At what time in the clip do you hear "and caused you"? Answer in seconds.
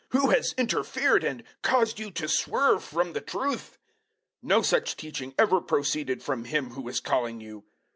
1.23-2.09